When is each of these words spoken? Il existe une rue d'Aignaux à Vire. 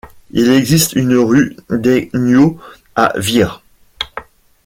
Il 0.31 0.49
existe 0.49 0.93
une 0.93 1.15
rue 1.15 1.55
d'Aignaux 1.69 2.57
à 2.95 3.13
Vire. 3.17 3.61